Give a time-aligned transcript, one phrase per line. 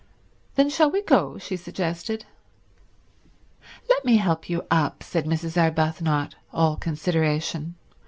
[0.55, 2.25] "Then shall we go?" she suggested.
[3.87, 5.61] "Let me help you up," said Mrs.
[5.61, 7.75] Arbuthnot, all consideration.